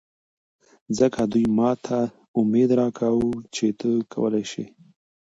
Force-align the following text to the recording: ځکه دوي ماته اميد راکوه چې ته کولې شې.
ځکه 0.97 1.19
دوي 1.31 1.45
ماته 1.57 1.99
اميد 2.39 2.69
راکوه 2.79 3.33
چې 3.55 3.65
ته 3.79 3.89
کولې 4.13 4.43
شې. 4.51 4.65